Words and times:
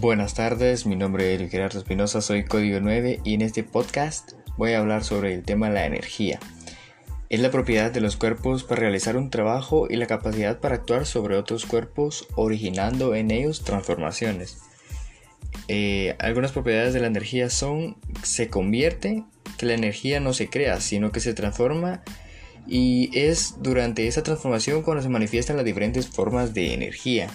Buenas 0.00 0.34
tardes, 0.34 0.86
mi 0.86 0.94
nombre 0.94 1.34
es 1.34 1.50
Gerardo 1.50 1.80
Espinosa, 1.80 2.20
soy 2.20 2.44
Código 2.44 2.78
9 2.80 3.18
y 3.24 3.34
en 3.34 3.42
este 3.42 3.64
podcast 3.64 4.34
voy 4.56 4.74
a 4.74 4.78
hablar 4.78 5.02
sobre 5.02 5.34
el 5.34 5.42
tema 5.42 5.66
de 5.66 5.74
la 5.74 5.86
energía. 5.86 6.38
Es 7.30 7.40
la 7.40 7.50
propiedad 7.50 7.90
de 7.90 8.00
los 8.00 8.16
cuerpos 8.16 8.62
para 8.62 8.82
realizar 8.82 9.16
un 9.16 9.28
trabajo 9.28 9.88
y 9.90 9.96
la 9.96 10.06
capacidad 10.06 10.60
para 10.60 10.76
actuar 10.76 11.04
sobre 11.04 11.36
otros 11.36 11.66
cuerpos 11.66 12.28
originando 12.36 13.16
en 13.16 13.32
ellos 13.32 13.64
transformaciones. 13.64 14.58
Eh, 15.66 16.14
algunas 16.20 16.52
propiedades 16.52 16.94
de 16.94 17.00
la 17.00 17.08
energía 17.08 17.50
son 17.50 17.96
se 18.22 18.48
convierte, 18.48 19.24
que 19.56 19.66
la 19.66 19.74
energía 19.74 20.20
no 20.20 20.32
se 20.32 20.48
crea, 20.48 20.80
sino 20.80 21.10
que 21.10 21.18
se 21.18 21.34
transforma 21.34 22.04
y 22.68 23.10
es 23.18 23.56
durante 23.62 24.06
esa 24.06 24.22
transformación 24.22 24.82
cuando 24.82 25.02
se 25.02 25.08
manifiestan 25.08 25.56
las 25.56 25.64
diferentes 25.64 26.06
formas 26.06 26.54
de 26.54 26.72
energía. 26.72 27.28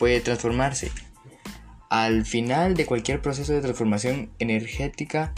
Puede 0.00 0.20
transformarse. 0.20 0.90
Al 1.94 2.26
final 2.26 2.74
de 2.74 2.86
cualquier 2.86 3.22
proceso 3.22 3.52
de 3.52 3.60
transformación 3.60 4.28
energética, 4.40 5.32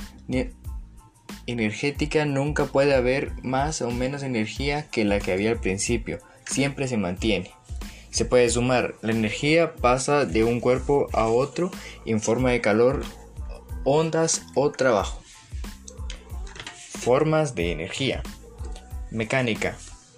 energética 1.46 2.24
nunca 2.24 2.64
puede 2.64 2.94
haber 2.94 3.32
más 3.42 3.82
o 3.82 3.90
menos 3.90 4.22
energía 4.22 4.88
que 4.88 5.04
la 5.04 5.20
que 5.20 5.32
había 5.32 5.50
al 5.50 5.60
principio, 5.60 6.18
siempre 6.46 6.88
se 6.88 6.96
mantiene. 6.96 7.50
Se 8.08 8.24
puede 8.24 8.48
sumar, 8.48 8.94
la 9.02 9.12
energía 9.12 9.74
pasa 9.74 10.24
de 10.24 10.44
un 10.44 10.60
cuerpo 10.60 11.08
a 11.12 11.26
otro 11.26 11.70
en 12.06 12.22
forma 12.22 12.52
de 12.52 12.62
calor, 12.62 13.04
ondas 13.84 14.46
o 14.54 14.72
trabajo. 14.72 15.20
Formas 16.88 17.54
de 17.54 17.70
energía. 17.70 18.22
Mecánica, 19.10 19.76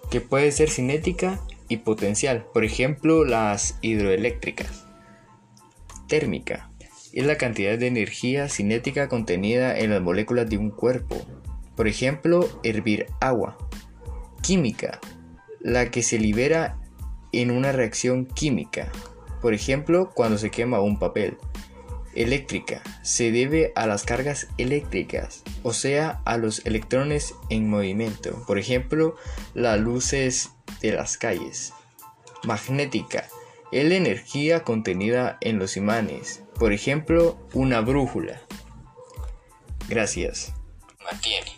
que 0.09 0.21
puede 0.21 0.53
ser 0.53 0.71
cinética 0.71 1.41
y 1.67 1.79
potencial, 1.79 2.47
por 2.55 2.65
ejemplo 2.65 3.25
las 3.25 3.77
hidroeléctricas. 3.83 4.88
Térmica, 6.09 6.71
es 7.13 7.27
la 7.27 7.37
cantidad 7.37 7.79
de 7.79 7.87
energía 7.87 8.49
cinética 8.49 9.09
contenida 9.09 9.79
en 9.79 9.91
las 9.91 10.03
moléculas 10.03 10.49
de 10.49 10.59
un 10.59 10.71
cuerpo, 10.71 11.17
por 11.77 11.87
ejemplo 11.87 12.49
hervir 12.65 13.07
agua. 13.21 13.57
Química, 14.43 15.01
la 15.61 15.91
que 15.91 16.03
se 16.03 16.19
libera 16.19 16.79
en 17.33 17.51
una 17.51 17.73
reacción 17.73 18.27
química, 18.27 18.91
por 19.41 19.55
ejemplo 19.55 20.11
cuando 20.15 20.39
se 20.39 20.51
quema 20.51 20.81
un 20.81 20.99
papel. 20.99 21.37
Eléctrica 22.15 22.83
se 23.03 23.31
debe 23.31 23.73
a 23.77 23.87
las 23.87 24.05
cargas 24.05 24.49
eléctricas, 24.57 25.45
o 25.63 25.73
sea, 25.73 26.21
a 26.25 26.37
los 26.37 26.65
electrones 26.67 27.35
en 27.49 27.69
movimiento, 27.69 28.43
por 28.47 28.59
ejemplo, 28.59 29.15
las 29.55 29.79
luces 29.79 30.51
de 30.81 30.93
las 30.93 31.17
calles. 31.17 31.73
Magnética 32.45 33.29
es 33.73 33.85
la 33.89 33.97
energía 33.97 34.65
contenida 34.65 35.39
en 35.41 35.59
los 35.59 35.77
imanes, 35.77 36.43
por 36.59 36.73
ejemplo, 36.73 37.39
una 37.53 37.81
brújula. 37.81 38.41
Gracias. 39.89 40.53
Mantiene. 41.05 41.58